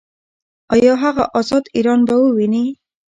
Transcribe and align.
ایا 0.73 0.93
هغه 1.03 1.23
ازاد 1.39 1.63
ایران 1.75 1.99
به 2.07 2.13
وویني؟ 2.19 2.65